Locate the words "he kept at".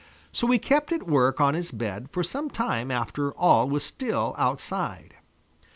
0.47-1.03